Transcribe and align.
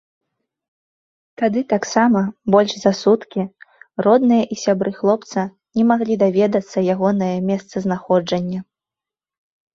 Тады 1.41 1.61
таксама 1.73 2.19
больш 2.55 2.71
за 2.83 2.93
суткі 3.01 3.43
родныя 4.07 4.47
і 4.57 4.57
сябры 4.63 4.91
хлопца 4.99 5.45
не 5.81 5.87
маглі 5.91 6.19
даведацца 6.25 6.77
ягонае 6.97 7.31
месцазнаходжанне. 7.53 8.59